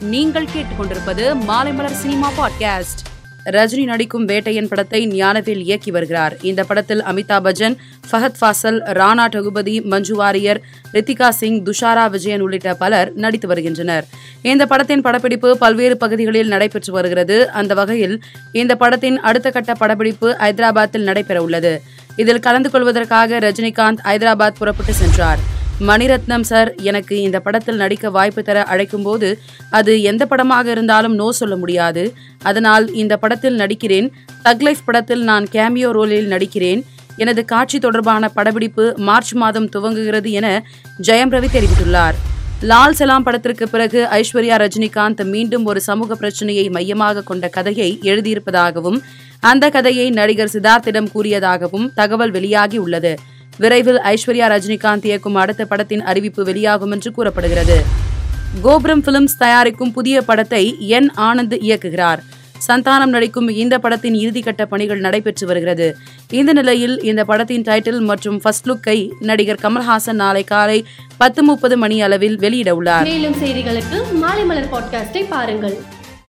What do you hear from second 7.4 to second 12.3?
Bachchan Fahadh Faasil Rana Daggubati Manju Warrier Ritika Singh Dushara